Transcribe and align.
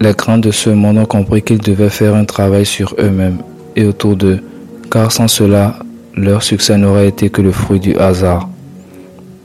Les 0.00 0.12
grands 0.12 0.38
de 0.38 0.50
ce 0.50 0.70
monde 0.70 0.98
ont 0.98 1.06
compris 1.06 1.42
qu'ils 1.42 1.60
devaient 1.60 1.88
faire 1.90 2.14
un 2.14 2.24
travail 2.24 2.66
sur 2.66 2.94
eux-mêmes 2.98 3.38
et 3.76 3.84
autour 3.84 4.16
d'eux, 4.16 4.40
car 4.90 5.12
sans 5.12 5.28
cela, 5.28 5.78
leur 6.16 6.42
succès 6.42 6.76
n'aurait 6.76 7.08
été 7.08 7.30
que 7.30 7.40
le 7.40 7.52
fruit 7.52 7.80
du 7.80 7.96
hasard. 7.96 8.48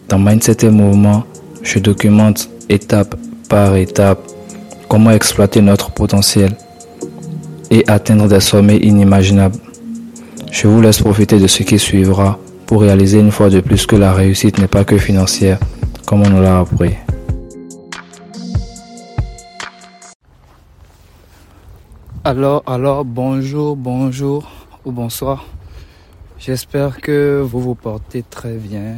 Dans 0.10 0.20
Mindset 0.20 0.66
et 0.66 0.70
Mouvement, 0.70 1.24
je 1.62 1.80
documente 1.80 2.50
étape 2.70 3.16
par 3.50 3.76
étape 3.76 4.20
comment 4.90 5.12
exploiter 5.12 5.62
notre 5.62 5.92
potentiel 5.92 6.56
et 7.70 7.84
atteindre 7.88 8.28
des 8.28 8.40
sommets 8.40 8.78
inimaginables. 8.78 9.60
Je 10.52 10.68
vous 10.68 10.82
laisse 10.82 11.00
profiter 11.00 11.40
de 11.40 11.48
ce 11.48 11.64
qui 11.64 11.78
suivra 11.78 12.40
pour 12.66 12.82
réaliser 12.82 13.20
une 13.20 13.32
fois 13.32 13.50
de 13.50 13.60
plus 13.60 13.86
que 13.86 13.96
la 13.96 14.14
réussite 14.14 14.58
n'est 14.60 14.68
pas 14.68 14.84
que 14.84 14.98
financière, 14.98 15.60
comme 16.06 16.24
on 16.24 16.30
nous 16.30 16.42
l'a 16.42 16.60
appris. 16.60 16.96
Alors, 22.28 22.62
alors, 22.66 23.06
bonjour, 23.06 23.78
bonjour 23.78 24.52
ou 24.84 24.92
bonsoir. 24.92 25.46
J'espère 26.38 27.00
que 27.00 27.40
vous 27.42 27.62
vous 27.62 27.74
portez 27.74 28.22
très 28.22 28.58
bien. 28.58 28.98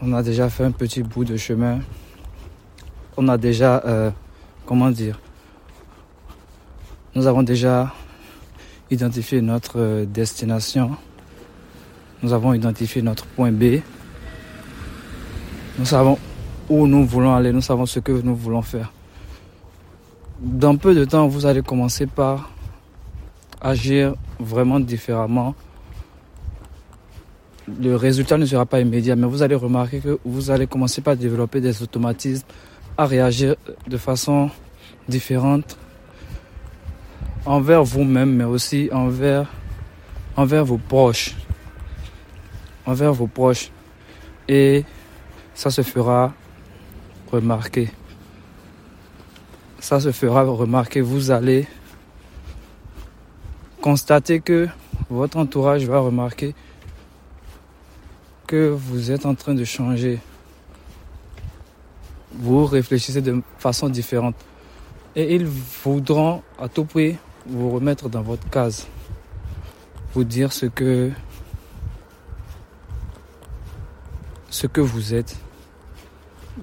On 0.00 0.14
a 0.14 0.22
déjà 0.22 0.48
fait 0.48 0.64
un 0.64 0.70
petit 0.70 1.02
bout 1.02 1.26
de 1.26 1.36
chemin. 1.36 1.80
On 3.18 3.28
a 3.28 3.36
déjà, 3.36 3.82
euh, 3.84 4.10
comment 4.64 4.90
dire, 4.90 5.20
nous 7.14 7.26
avons 7.26 7.42
déjà 7.42 7.92
identifié 8.90 9.42
notre 9.42 9.78
euh, 9.78 10.06
destination. 10.06 10.96
Nous 12.22 12.32
avons 12.32 12.54
identifié 12.54 13.02
notre 13.02 13.26
point 13.26 13.52
B. 13.52 13.80
Nous 15.78 15.84
savons 15.84 16.16
où 16.70 16.86
nous 16.86 17.04
voulons 17.04 17.34
aller. 17.34 17.52
Nous 17.52 17.60
savons 17.60 17.84
ce 17.84 18.00
que 18.00 18.12
nous 18.12 18.34
voulons 18.34 18.62
faire. 18.62 18.93
Dans 20.44 20.76
peu 20.76 20.94
de 20.94 21.06
temps, 21.06 21.26
vous 21.26 21.46
allez 21.46 21.62
commencer 21.62 22.06
par 22.06 22.50
agir 23.62 24.14
vraiment 24.38 24.78
différemment. 24.78 25.54
Le 27.80 27.96
résultat 27.96 28.36
ne 28.36 28.44
sera 28.44 28.66
pas 28.66 28.80
immédiat, 28.80 29.16
mais 29.16 29.26
vous 29.26 29.42
allez 29.42 29.54
remarquer 29.54 30.00
que 30.00 30.18
vous 30.22 30.50
allez 30.50 30.66
commencer 30.66 31.00
par 31.00 31.16
développer 31.16 31.62
des 31.62 31.82
automatismes, 31.82 32.44
à 32.98 33.06
réagir 33.06 33.56
de 33.86 33.96
façon 33.96 34.50
différente 35.08 35.78
envers 37.46 37.82
vous-même, 37.82 38.36
mais 38.36 38.44
aussi 38.44 38.90
envers, 38.92 39.50
envers 40.36 40.66
vos 40.66 40.76
proches. 40.76 41.34
Envers 42.84 43.14
vos 43.14 43.28
proches. 43.28 43.70
Et 44.46 44.84
ça 45.54 45.70
se 45.70 45.80
fera 45.80 46.34
remarquer. 47.32 47.88
Ça 49.84 50.00
se 50.00 50.12
fera 50.12 50.44
remarquer. 50.44 51.02
Vous 51.02 51.30
allez 51.30 51.66
constater 53.82 54.40
que 54.40 54.66
votre 55.10 55.36
entourage 55.36 55.84
va 55.84 55.98
remarquer 55.98 56.54
que 58.46 58.70
vous 58.70 59.10
êtes 59.10 59.26
en 59.26 59.34
train 59.34 59.52
de 59.52 59.62
changer. 59.62 60.20
Vous 62.32 62.64
réfléchissez 62.64 63.20
de 63.20 63.42
façon 63.58 63.90
différente. 63.90 64.34
Et 65.16 65.34
ils 65.34 65.44
voudront 65.44 66.42
à 66.58 66.70
tout 66.70 66.86
prix 66.86 67.18
vous 67.44 67.68
remettre 67.68 68.08
dans 68.08 68.22
votre 68.22 68.48
case, 68.48 68.86
vous 70.14 70.24
dire 70.24 70.50
ce 70.54 70.64
que 70.64 71.10
ce 74.48 74.66
que 74.66 74.80
vous 74.80 75.12
êtes, 75.12 75.36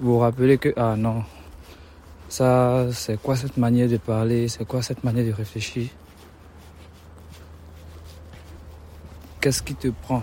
vous 0.00 0.18
rappeler 0.18 0.58
que 0.58 0.74
ah 0.76 0.96
non, 0.96 1.22
ça 2.32 2.86
c'est 2.92 3.20
quoi 3.20 3.36
cette 3.36 3.58
manière 3.58 3.90
de 3.90 3.98
parler, 3.98 4.48
c'est 4.48 4.64
quoi 4.64 4.80
cette 4.80 5.04
manière 5.04 5.26
de 5.26 5.32
réfléchir? 5.32 5.88
Qu'est-ce 9.38 9.62
qui 9.62 9.74
te 9.74 9.88
prend? 9.88 10.22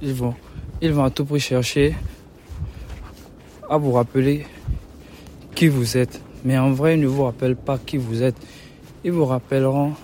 Ils 0.00 0.14
vont, 0.14 1.04
à 1.04 1.10
tout 1.10 1.24
prix 1.24 1.40
chercher 1.40 1.96
à 3.68 3.76
vous 3.76 3.90
rappeler 3.90 4.46
qui 5.56 5.66
vous 5.66 5.96
êtes. 5.96 6.20
Mais 6.44 6.56
en 6.56 6.70
vrai, 6.70 6.94
ils 6.94 7.00
ne 7.00 7.08
vous 7.08 7.24
rappellent 7.24 7.56
pas 7.56 7.76
qui 7.76 7.96
vous 7.96 8.22
êtes. 8.22 8.36
Ils 9.02 9.10
vous 9.10 9.26
rappelleront 9.26 9.94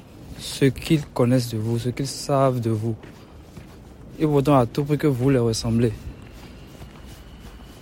ce 0.40 0.64
qu'ils 0.64 1.06
connaissent 1.06 1.50
de 1.50 1.58
vous, 1.58 1.78
ce 1.78 1.90
qu'ils 1.90 2.08
savent 2.08 2.60
de 2.60 2.70
vous. 2.70 2.96
Ils 4.18 4.26
voudront 4.26 4.56
à 4.56 4.66
tout 4.66 4.82
prix 4.82 4.98
que 4.98 5.06
vous 5.06 5.30
les 5.30 5.38
ressemblez. 5.38 5.92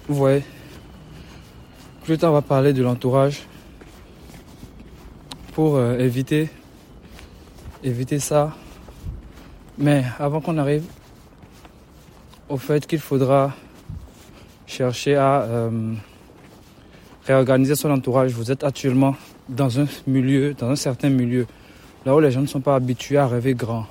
Vous 0.08 0.14
voyez 0.14 0.42
Plus 2.04 2.18
tard, 2.18 2.30
on 2.30 2.34
va 2.34 2.42
parler 2.42 2.72
de 2.72 2.82
l'entourage 2.82 3.46
pour 5.52 5.76
euh, 5.76 5.98
éviter, 5.98 6.50
éviter 7.82 8.18
ça. 8.18 8.54
Mais 9.78 10.04
avant 10.18 10.40
qu'on 10.40 10.58
arrive 10.58 10.84
au 12.48 12.58
fait 12.58 12.86
qu'il 12.86 12.98
faudra 12.98 13.54
chercher 14.66 15.16
à 15.16 15.42
euh, 15.42 15.94
réorganiser 17.26 17.74
son 17.74 17.90
entourage. 17.90 18.32
Vous 18.32 18.50
êtes 18.50 18.64
actuellement 18.64 19.16
dans 19.48 19.80
un 19.80 19.86
milieu, 20.06 20.54
dans 20.54 20.70
un 20.70 20.76
certain 20.76 21.08
milieu, 21.08 21.46
là 22.04 22.14
où 22.14 22.20
les 22.20 22.30
gens 22.30 22.40
ne 22.40 22.46
sont 22.46 22.60
pas 22.60 22.74
habitués 22.74 23.18
à 23.18 23.26
rêver 23.26 23.54
grand, 23.54 23.86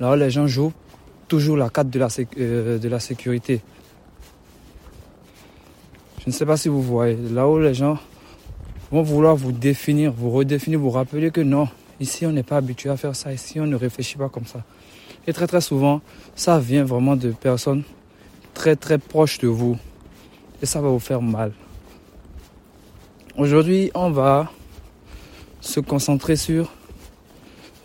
là 0.00 0.12
où 0.12 0.16
les 0.16 0.30
gens 0.30 0.46
jouent 0.46 0.72
toujours 1.28 1.56
la 1.56 1.70
carte 1.70 1.90
de 1.90 1.98
la, 1.98 2.08
euh, 2.38 2.78
de 2.78 2.88
la 2.88 3.00
sécurité. 3.00 3.62
Je 6.24 6.30
ne 6.30 6.32
sais 6.32 6.46
pas 6.46 6.56
si 6.56 6.68
vous 6.68 6.80
voyez, 6.80 7.18
là 7.30 7.46
où 7.46 7.58
les 7.58 7.74
gens 7.74 7.98
vont 8.90 9.02
vouloir 9.02 9.36
vous 9.36 9.52
définir, 9.52 10.10
vous 10.10 10.30
redéfinir, 10.30 10.80
vous 10.80 10.88
rappeler 10.88 11.30
que 11.30 11.42
non, 11.42 11.68
ici 12.00 12.24
on 12.24 12.32
n'est 12.32 12.42
pas 12.42 12.56
habitué 12.56 12.88
à 12.88 12.96
faire 12.96 13.14
ça, 13.14 13.30
ici 13.30 13.60
on 13.60 13.66
ne 13.66 13.76
réfléchit 13.76 14.16
pas 14.16 14.30
comme 14.30 14.46
ça. 14.46 14.64
Et 15.26 15.34
très 15.34 15.46
très 15.46 15.60
souvent, 15.60 16.00
ça 16.34 16.58
vient 16.58 16.84
vraiment 16.84 17.16
de 17.16 17.30
personnes 17.32 17.82
très 18.54 18.74
très 18.74 18.96
proches 18.96 19.38
de 19.38 19.48
vous. 19.48 19.76
Et 20.62 20.66
ça 20.66 20.80
va 20.80 20.88
vous 20.88 20.98
faire 20.98 21.20
mal. 21.20 21.52
Aujourd'hui, 23.36 23.90
on 23.94 24.10
va 24.10 24.50
se 25.60 25.80
concentrer 25.80 26.36
sur 26.36 26.72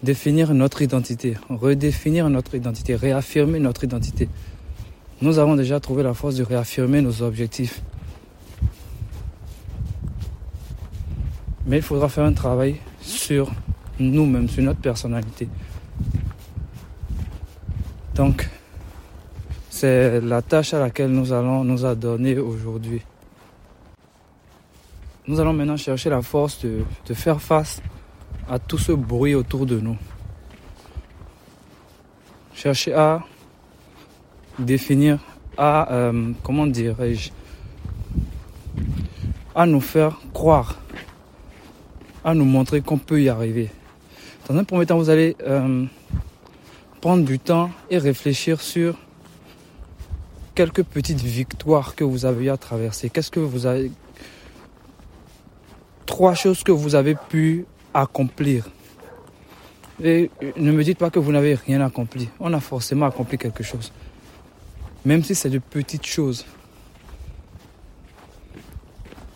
définir 0.01 0.53
notre 0.53 0.81
identité, 0.81 1.35
redéfinir 1.49 2.29
notre 2.29 2.55
identité, 2.55 2.95
réaffirmer 2.95 3.59
notre 3.59 3.83
identité. 3.83 4.29
Nous 5.21 5.39
avons 5.39 5.57
déjà 5.57 5.81
trouvé 5.81 6.03
la 6.03 6.13
force 6.13 6.35
de 6.35 6.43
réaffirmer 6.43 7.01
nos 7.01 7.21
objectifs. 7.21 7.81
Mais 11.69 11.77
il 11.77 11.83
faudra 11.83 12.09
faire 12.09 12.25
un 12.25 12.33
travail 12.33 12.77
sur 12.99 13.51
nous-mêmes, 13.99 14.49
sur 14.49 14.63
notre 14.63 14.79
personnalité. 14.79 15.47
Donc, 18.15 18.49
c'est 19.69 20.19
la 20.19 20.41
tâche 20.41 20.73
à 20.73 20.79
laquelle 20.79 21.11
nous 21.11 21.31
allons 21.31 21.63
nous 21.63 21.85
adonner 21.85 22.39
aujourd'hui. 22.39 23.03
Nous 25.27 25.39
allons 25.39 25.53
maintenant 25.53 25.77
chercher 25.77 26.09
la 26.09 26.23
force 26.23 26.65
de, 26.65 27.13
faire 27.13 27.39
face 27.39 27.83
à 28.49 28.57
tout 28.57 28.79
ce 28.79 28.91
bruit 28.91 29.35
autour 29.35 29.67
de 29.67 29.79
nous. 29.79 29.95
Chercher 32.55 32.95
à 32.95 33.21
définir, 34.57 35.19
à, 35.55 35.93
euh, 35.93 36.31
comment 36.41 36.65
dirais-je, 36.65 37.29
à 39.53 39.67
nous 39.67 39.81
faire 39.81 40.19
croire, 40.33 40.79
à 42.23 42.33
nous 42.33 42.45
montrer 42.45 42.81
qu'on 42.81 42.97
peut 42.97 43.21
y 43.21 43.29
arriver. 43.29 43.69
Dans 44.47 44.55
un 44.55 44.63
premier 44.63 44.85
temps, 44.85 44.97
vous 44.97 45.09
allez 45.09 45.35
euh, 45.41 45.85
prendre 47.01 47.23
du 47.23 47.39
temps 47.39 47.69
et 47.89 47.97
réfléchir 47.97 48.61
sur 48.61 48.97
quelques 50.55 50.83
petites 50.83 51.21
victoires 51.21 51.95
que 51.95 52.03
vous 52.03 52.25
avez 52.25 52.49
à 52.49 52.57
traverser. 52.57 53.09
Qu'est-ce 53.09 53.31
que 53.31 53.39
vous 53.39 53.65
avez, 53.65 53.91
trois 56.05 56.33
choses 56.33 56.63
que 56.63 56.71
vous 56.71 56.95
avez 56.95 57.15
pu 57.15 57.65
accomplir. 57.93 58.67
Et 60.03 60.31
ne 60.57 60.71
me 60.71 60.83
dites 60.83 60.97
pas 60.97 61.09
que 61.09 61.19
vous 61.19 61.31
n'avez 61.31 61.55
rien 61.55 61.81
accompli. 61.81 62.29
On 62.39 62.53
a 62.53 62.59
forcément 62.59 63.05
accompli 63.05 63.37
quelque 63.37 63.63
chose. 63.63 63.91
Même 65.05 65.23
si 65.23 65.35
c'est 65.35 65.49
de 65.49 65.59
petites 65.59 66.05
choses. 66.05 66.45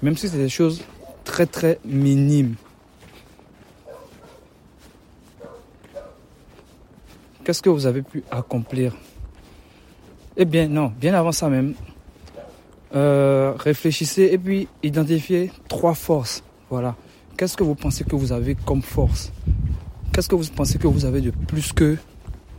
Même 0.01 0.17
si 0.17 0.27
c'est 0.27 0.37
des 0.37 0.49
choses 0.49 0.83
très 1.23 1.45
très 1.45 1.79
minimes. 1.85 2.55
Qu'est-ce 7.43 7.61
que 7.61 7.69
vous 7.69 7.85
avez 7.85 8.01
pu 8.01 8.23
accomplir? 8.31 8.95
Eh 10.37 10.45
bien 10.45 10.67
non, 10.67 10.91
bien 10.99 11.13
avant 11.13 11.31
ça 11.31 11.49
même. 11.49 11.73
Euh, 12.95 13.53
réfléchissez 13.57 14.29
et 14.31 14.37
puis 14.37 14.67
identifiez 14.83 15.51
trois 15.67 15.95
forces 15.95 16.43
voilà. 16.73 16.95
Qu'est-ce 17.37 17.55
que 17.55 17.63
vous 17.63 17.75
pensez 17.75 18.03
que 18.03 18.15
vous 18.15 18.31
avez 18.31 18.55
comme 18.55 18.81
force? 18.81 19.31
Qu'est-ce 20.11 20.27
que 20.27 20.33
vous 20.33 20.49
pensez 20.55 20.79
que 20.79 20.87
vous 20.87 21.05
avez 21.05 21.21
de 21.21 21.29
plus 21.29 21.71
que 21.71 21.97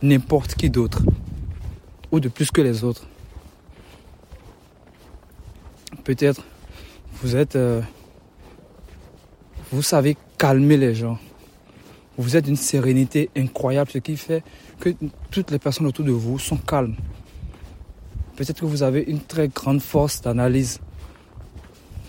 n'importe 0.01 0.55
qui 0.55 0.69
d'autre? 0.69 1.03
Ou 2.13 2.21
de 2.21 2.29
plus 2.29 2.49
que 2.49 2.61
les 2.61 2.85
autres? 2.85 3.05
Peut-être 6.05 6.45
vous 7.21 7.35
êtes, 7.35 7.57
euh, 7.57 7.81
vous 9.73 9.81
savez 9.81 10.15
calmer 10.37 10.77
les 10.77 10.95
gens. 10.95 11.17
Vous 12.17 12.37
êtes 12.37 12.45
d'une 12.45 12.55
sérénité 12.55 13.29
incroyable, 13.35 13.91
ce 13.91 13.97
qui 13.97 14.15
fait 14.15 14.43
que 14.79 14.89
toutes 15.31 15.51
les 15.51 15.59
personnes 15.59 15.85
autour 15.85 16.05
de 16.05 16.11
vous 16.11 16.39
sont 16.39 16.57
calmes. 16.57 16.95
Peut-être 18.35 18.61
que 18.61 18.65
vous 18.65 18.83
avez 18.83 19.01
une 19.01 19.19
très 19.19 19.47
grande 19.47 19.81
force 19.81 20.21
d'analyse. 20.21 20.79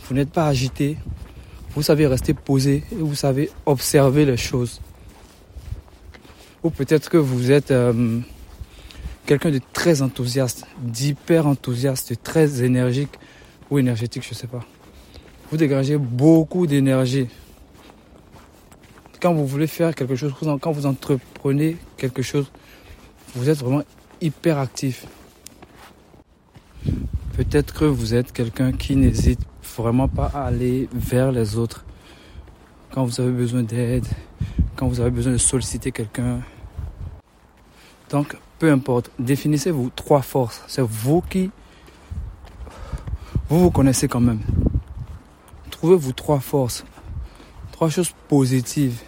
Vous 0.08 0.14
n'êtes 0.14 0.30
pas 0.30 0.46
agité. 0.46 0.96
Vous 1.74 1.82
savez 1.82 2.06
rester 2.06 2.34
posé 2.34 2.84
et 2.92 2.96
vous 2.96 3.14
savez 3.14 3.50
observer 3.64 4.24
les 4.24 4.36
choses. 4.36 4.80
Ou 6.62 6.70
peut-être 6.70 7.10
que 7.10 7.16
vous 7.16 7.50
êtes 7.50 7.70
euh, 7.70 8.20
quelqu'un 9.26 9.50
de 9.50 9.60
très 9.72 10.02
enthousiaste, 10.02 10.66
d'hyper 10.80 11.46
enthousiaste, 11.46 12.10
de 12.10 12.14
très 12.14 12.64
énergique 12.64 13.10
ou 13.70 13.78
énergétique, 13.78 14.22
je 14.24 14.30
ne 14.30 14.34
sais 14.34 14.46
pas. 14.46 14.64
Vous 15.50 15.56
dégagez 15.56 15.96
beaucoup 15.96 16.66
d'énergie. 16.66 17.28
Quand 19.26 19.34
vous 19.34 19.44
voulez 19.44 19.66
faire 19.66 19.92
quelque 19.92 20.14
chose, 20.14 20.32
quand 20.60 20.70
vous 20.70 20.86
entreprenez 20.86 21.76
quelque 21.96 22.22
chose, 22.22 22.48
vous 23.34 23.50
êtes 23.50 23.58
vraiment 23.58 23.82
hyper 24.20 24.56
actif. 24.56 25.04
Peut-être 27.36 27.74
que 27.74 27.86
vous 27.86 28.14
êtes 28.14 28.30
quelqu'un 28.30 28.70
qui 28.70 28.94
n'hésite 28.94 29.40
vraiment 29.76 30.06
pas 30.06 30.30
à 30.32 30.44
aller 30.44 30.88
vers 30.92 31.32
les 31.32 31.56
autres. 31.56 31.84
Quand 32.92 33.04
vous 33.04 33.20
avez 33.20 33.32
besoin 33.32 33.64
d'aide, 33.64 34.06
quand 34.76 34.86
vous 34.86 35.00
avez 35.00 35.10
besoin 35.10 35.32
de 35.32 35.38
solliciter 35.38 35.90
quelqu'un. 35.90 36.38
Donc, 38.10 38.36
peu 38.60 38.70
importe, 38.70 39.10
définissez-vous 39.18 39.90
trois 39.96 40.22
forces. 40.22 40.62
C'est 40.68 40.82
vous 40.82 41.20
qui... 41.20 41.50
Vous 43.48 43.58
vous 43.58 43.70
connaissez 43.72 44.06
quand 44.06 44.20
même. 44.20 44.42
Trouvez-vous 45.72 46.12
trois 46.12 46.38
forces. 46.38 46.84
Trois 47.72 47.90
choses 47.90 48.12
positives 48.28 49.02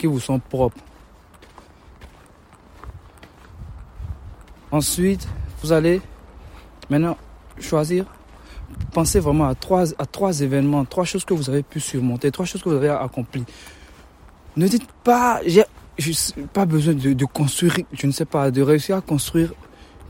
qui 0.00 0.06
vous 0.06 0.18
sont 0.18 0.38
propres. 0.38 0.78
Ensuite, 4.72 5.28
vous 5.62 5.72
allez 5.72 6.00
maintenant 6.88 7.18
choisir, 7.58 8.06
pensez 8.92 9.20
vraiment 9.20 9.46
à 9.46 9.54
trois, 9.54 9.92
à 9.98 10.06
trois 10.06 10.40
événements, 10.40 10.86
trois 10.86 11.04
choses 11.04 11.24
que 11.26 11.34
vous 11.34 11.50
avez 11.50 11.62
pu 11.62 11.80
surmonter, 11.80 12.30
trois 12.30 12.46
choses 12.46 12.62
que 12.62 12.70
vous 12.70 12.76
avez 12.76 12.88
accomplies. 12.88 13.44
Ne 14.56 14.66
dites 14.68 14.90
pas, 15.04 15.40
j'ai 15.46 15.64
pas 16.54 16.64
besoin 16.64 16.94
de, 16.94 17.24
construire, 17.26 17.76
je 17.92 18.06
ne 18.06 18.12
sais 18.12 18.24
pas, 18.24 18.50
de 18.50 18.62
réussir 18.62 18.96
à 18.96 19.02
construire 19.02 19.52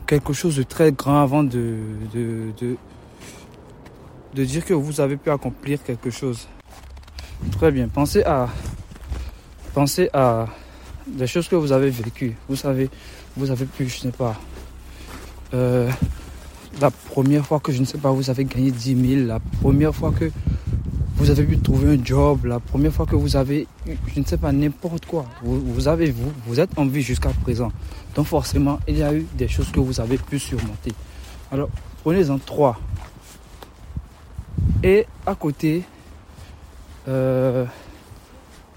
quelque 0.06 0.32
chose 0.32 0.56
de 0.56 0.62
très 0.62 0.92
grand 0.92 1.20
avant 1.20 1.42
de, 1.42 1.78
de, 2.14 2.52
de, 2.60 2.76
de 4.34 4.44
dire 4.44 4.64
que 4.64 4.74
vous 4.74 5.00
avez 5.00 5.16
pu 5.16 5.30
accomplir 5.30 5.82
quelque 5.82 6.10
chose. 6.10 6.46
Très 7.58 7.72
bien, 7.72 7.88
pensez 7.88 8.22
à, 8.22 8.48
pensez 9.74 10.10
à 10.12 10.46
des 11.06 11.26
choses 11.26 11.48
que 11.48 11.56
vous 11.56 11.72
avez 11.72 11.90
vécues. 11.90 12.36
Vous 12.48 12.56
savez, 12.56 12.90
vous 13.36 13.50
avez 13.50 13.64
pu, 13.64 13.88
je 13.88 13.96
ne 13.96 14.00
sais 14.12 14.16
pas, 14.16 14.38
euh, 15.54 15.90
la 16.80 16.90
première 16.90 17.44
fois 17.44 17.60
que, 17.60 17.72
je 17.72 17.80
ne 17.80 17.84
sais 17.84 17.98
pas, 17.98 18.10
vous 18.10 18.30
avez 18.30 18.44
gagné 18.44 18.70
10 18.70 19.16
000, 19.16 19.26
la 19.26 19.40
première 19.60 19.94
fois 19.94 20.12
que 20.12 20.30
vous 21.16 21.30
avez 21.30 21.44
pu 21.44 21.58
trouver 21.58 21.94
un 21.94 22.04
job, 22.04 22.46
la 22.46 22.60
première 22.60 22.92
fois 22.92 23.04
que 23.04 23.16
vous 23.16 23.36
avez, 23.36 23.66
je 23.86 24.20
ne 24.20 24.24
sais 24.24 24.38
pas, 24.38 24.52
n'importe 24.52 25.04
quoi. 25.06 25.26
Vous, 25.42 25.86
avez, 25.86 26.10
vous, 26.10 26.32
vous 26.46 26.60
êtes 26.60 26.78
en 26.78 26.86
vie 26.86 27.02
jusqu'à 27.02 27.30
présent. 27.42 27.70
Donc 28.14 28.26
forcément, 28.26 28.80
il 28.88 28.98
y 28.98 29.02
a 29.02 29.12
eu 29.12 29.26
des 29.34 29.48
choses 29.48 29.70
que 29.70 29.80
vous 29.80 30.00
avez 30.00 30.16
pu 30.16 30.38
surmonter. 30.38 30.92
Alors, 31.52 31.68
prenez-en 32.02 32.38
trois. 32.38 32.80
Et 34.82 35.06
à 35.26 35.34
côté, 35.34 35.82
euh, 37.08 37.66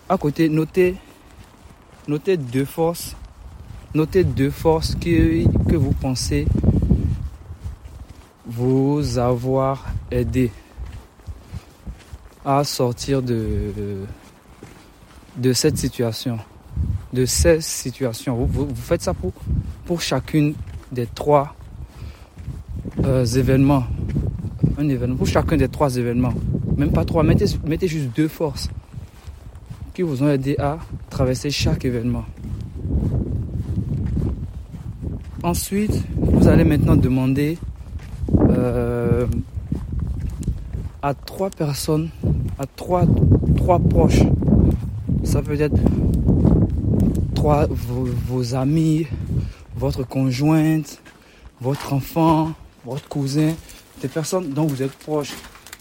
à 0.09 0.17
côté, 0.17 0.49
notez, 0.49 0.95
notez 2.07 2.37
deux 2.37 2.65
forces 2.65 3.15
Notez 3.95 4.23
deux 4.23 4.49
forces 4.49 4.95
que, 4.95 5.43
que 5.69 5.75
vous 5.75 5.91
pensez 5.91 6.47
vous 8.47 9.19
avoir 9.19 9.85
aidé 10.09 10.51
à 12.43 12.63
sortir 12.63 13.21
de, 13.21 13.71
de 15.37 15.53
cette 15.53 15.77
situation, 15.77 16.39
de 17.13 17.25
ces 17.27 17.61
situations. 17.61 18.35
Vous, 18.35 18.65
vous, 18.65 18.75
faites 18.75 19.03
ça 19.03 19.13
pour, 19.13 19.31
pour 19.85 20.01
chacune 20.01 20.55
des 20.91 21.05
trois 21.05 21.55
euh, 23.05 23.25
événements. 23.25 23.85
Un 24.79 24.89
événement, 24.89 25.17
pour 25.17 25.27
chacun 25.27 25.55
des 25.55 25.69
trois 25.69 25.95
événements. 25.97 26.33
Même 26.77 26.91
pas 26.91 27.05
trois, 27.05 27.21
mettez, 27.21 27.45
mettez 27.63 27.87
juste 27.87 28.09
deux 28.15 28.27
forces 28.27 28.69
qui 29.93 30.01
vous 30.01 30.23
ont 30.23 30.29
aidé 30.29 30.55
à 30.57 30.79
traverser 31.09 31.51
chaque 31.51 31.85
événement. 31.85 32.25
Ensuite, 35.43 36.03
vous 36.17 36.47
allez 36.47 36.63
maintenant 36.63 36.95
demander 36.95 37.57
euh, 38.49 39.27
à 41.01 41.13
trois 41.13 41.49
personnes, 41.49 42.09
à 42.57 42.65
trois, 42.65 43.03
trois 43.57 43.79
proches. 43.79 44.23
Ça 45.23 45.41
peut 45.41 45.59
être 45.59 45.75
trois, 47.35 47.67
vos, 47.69 48.55
amis, 48.55 49.05
votre 49.75 50.07
conjointe, 50.07 51.01
votre 51.59 51.91
enfant, 51.91 52.53
votre 52.85 53.07
cousin, 53.09 53.51
des 54.01 54.07
personnes 54.07 54.49
dont 54.51 54.65
vous 54.65 54.81
êtes 54.81 54.93
proche 54.93 55.33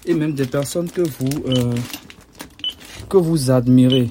et 0.05 0.15
même 0.15 0.33
des 0.33 0.47
personnes 0.47 0.91
que 0.91 1.03
vous, 1.03 1.45
euh, 1.47 1.73
que 3.13 3.19
vous 3.19 3.51
admirez. 3.51 4.09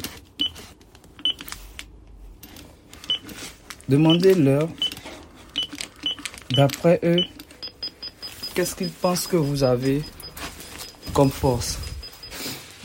Demandez-leur 3.89 4.69
D'après 6.56 7.00
eux, 7.03 7.24
qu'est-ce 8.53 8.75
qu'ils 8.75 8.92
pensent 8.92 9.25
que 9.25 9.38
vous 9.38 9.63
avez 9.63 10.03
comme 11.13 11.31
force 11.31 11.80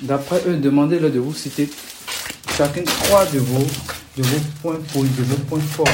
D'après 0.01 0.41
eux, 0.47 0.57
demandez-leur 0.57 1.11
de 1.11 1.19
vous 1.19 1.35
citer 1.35 1.69
chacun 2.57 2.85
trois 2.85 3.27
de 3.27 3.39
vos, 3.39 3.67
de 4.17 4.23
vos 4.23 4.41
points 4.63 4.79
de 4.79 5.23
vos 5.23 5.37
points 5.45 5.61
forts, 5.61 5.87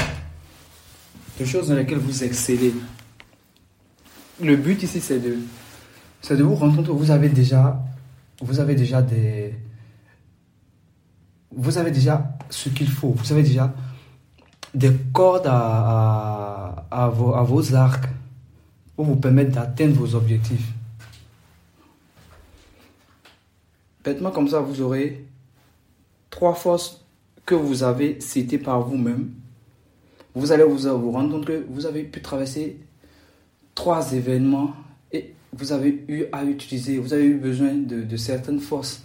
des 1.37 1.47
choses 1.47 1.67
dans 1.67 1.75
lesquelles 1.75 1.99
vous 1.99 2.23
excellez. 2.23 2.73
Le 4.41 4.55
but 4.55 4.81
ici, 4.85 5.01
c'est 5.01 5.19
de, 5.19 5.39
c'est 6.21 6.37
de 6.37 6.45
vous 6.45 6.55
rendre 6.55 6.77
compte 6.77 6.87
que 6.87 6.93
vous 6.93 7.11
avez 7.11 7.29
déjà, 7.29 7.83
vous 8.41 8.61
avez 8.61 8.77
déjà 8.77 9.03
des, 9.03 9.55
vous 11.55 11.79
avez 11.79 11.91
déjà 11.91 12.37
ce 12.51 12.69
qu'il 12.69 12.89
faut, 12.89 13.11
vous 13.11 13.33
avez 13.33 13.43
déjà 13.43 13.73
des 14.75 14.93
cordes 15.13 15.47
à, 15.47 17.11
vos, 17.13 17.75
arcs 17.75 18.09
pour 18.97 19.05
vous 19.05 19.17
permettre 19.17 19.53
d'atteindre 19.53 19.95
vos 19.95 20.15
objectifs. 20.15 20.73
Bêtement 24.05 24.31
comme 24.31 24.49
ça, 24.49 24.61
vous 24.61 24.81
aurez 24.81 25.25
trois 26.31 26.55
forces 26.55 27.05
que 27.45 27.55
vous 27.55 27.83
avez 27.83 28.21
citées 28.21 28.59
par 28.59 28.81
vous-même. 28.81 29.31
Vous 30.35 30.53
allez 30.53 30.65
vous, 30.65 30.79
vous 30.79 31.11
rendre 31.13 31.31
compte 31.31 31.45
que 31.45 31.67
vous 31.69 31.87
avez 31.87 32.05
pu 32.05 32.23
traverser 32.23 32.79
trois 33.75 34.13
événements 34.13 34.75
et 35.13 35.35
vous 35.53 35.73
avez 35.73 36.05
eu 36.09 36.25
à 36.33 36.45
utiliser, 36.45 36.99
vous 36.99 37.13
avez 37.13 37.25
eu 37.25 37.37
besoin 37.37 37.75
de, 37.75 38.03
de 38.03 38.17
certaines 38.17 38.61
forces 38.61 39.03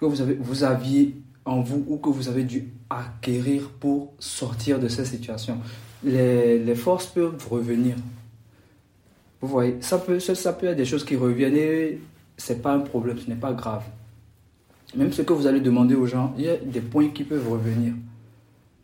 que 0.00 0.06
vous, 0.06 0.20
avez, 0.20 0.34
vous 0.34 0.64
aviez 0.64 1.14
en 1.44 1.60
vous 1.60 1.84
ou 1.88 1.98
que 1.98 2.08
vous 2.08 2.28
avez 2.28 2.44
dû 2.44 2.72
acquérir 2.88 3.70
pour 3.80 4.12
sortir 4.18 4.78
de 4.78 4.88
cette 4.88 5.06
situation. 5.06 5.58
Les, 6.02 6.58
les 6.58 6.74
forces 6.74 7.06
peuvent 7.06 7.46
revenir. 7.48 7.96
Vous 9.40 9.48
voyez, 9.48 9.76
ça 9.80 9.98
peut, 9.98 10.20
ça 10.20 10.52
peut 10.52 10.66
être 10.66 10.76
des 10.76 10.84
choses 10.84 11.04
qui 11.04 11.16
reviennent 11.16 11.56
et 11.56 12.00
c'est 12.36 12.62
pas 12.62 12.72
un 12.72 12.80
problème, 12.80 13.18
ce 13.18 13.28
n'est 13.28 13.36
pas 13.36 13.52
grave. 13.52 13.82
Même 14.96 15.12
ce 15.12 15.22
que 15.22 15.32
vous 15.32 15.46
allez 15.46 15.60
demander 15.60 15.94
aux 15.94 16.06
gens, 16.06 16.34
il 16.38 16.44
y 16.44 16.48
a 16.48 16.56
des 16.56 16.80
points 16.80 17.08
qui 17.08 17.24
peuvent 17.24 17.50
revenir. 17.50 17.94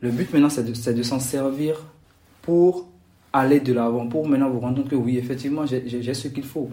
Le 0.00 0.10
but 0.10 0.32
maintenant, 0.32 0.50
c'est 0.50 0.64
de, 0.64 0.92
de 0.92 1.02
s'en 1.02 1.20
servir 1.20 1.82
pour 2.42 2.88
aller 3.32 3.60
de 3.60 3.72
l'avant, 3.72 4.06
pour 4.06 4.26
maintenant 4.26 4.50
vous 4.50 4.60
rendre 4.60 4.82
compte 4.82 4.90
que 4.90 4.96
oui, 4.96 5.18
effectivement, 5.18 5.64
j'ai 5.66 6.14
ce 6.14 6.28
qu'il 6.28 6.44
faut, 6.44 6.68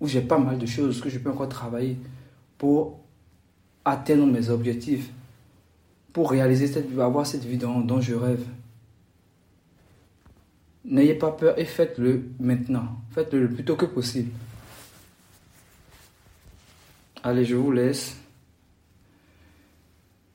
ou 0.00 0.06
j'ai 0.06 0.20
pas 0.20 0.38
mal 0.38 0.58
de 0.58 0.66
choses 0.66 1.00
que 1.00 1.08
je 1.08 1.18
peux 1.18 1.30
encore 1.30 1.48
travailler 1.48 1.96
pour 2.58 3.00
atteindre 3.84 4.26
mes 4.26 4.50
objectifs 4.50 5.10
pour 6.12 6.30
réaliser 6.30 6.66
cette 6.66 6.90
vie, 6.90 7.00
avoir 7.00 7.26
cette 7.26 7.44
vie 7.44 7.56
dont, 7.56 8.00
je 8.00 8.14
rêve. 8.14 8.44
N'ayez 10.84 11.14
pas 11.14 11.30
peur 11.30 11.58
et 11.58 11.64
faites-le 11.64 12.24
maintenant. 12.40 12.88
Faites-le 13.12 13.42
le 13.42 13.48
plus 13.48 13.64
tôt 13.64 13.76
que 13.76 13.86
possible. 13.86 14.30
Allez, 17.22 17.44
je 17.44 17.54
vous 17.54 17.70
laisse. 17.70 18.16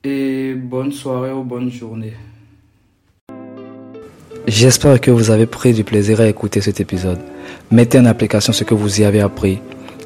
Et 0.04 0.54
bonne 0.54 0.90
soirée 0.90 1.32
ou 1.32 1.42
bonne 1.42 1.70
journée. 1.70 2.14
J'espère 4.46 4.98
que 5.00 5.10
vous 5.10 5.30
avez 5.30 5.44
pris 5.44 5.74
du 5.74 5.84
plaisir 5.84 6.22
à 6.22 6.26
écouter 6.26 6.62
cet 6.62 6.80
épisode. 6.80 7.18
Mettez 7.70 7.98
en 7.98 8.06
application 8.06 8.54
ce 8.54 8.64
que 8.64 8.72
vous 8.72 9.02
y 9.02 9.04
avez 9.04 9.20
appris 9.20 9.60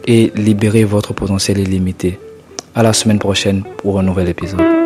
et 0.07 0.33
libérez 0.35 0.83
votre 0.83 1.13
potentiel 1.15 1.61
illimité. 1.61 2.19
À 2.75 2.83
la 2.83 2.93
semaine 2.93 3.21
prochaine 3.21 3.63
pour 3.79 4.01
un 4.01 4.03
nouvel 4.03 4.29
épisode. 4.29 4.82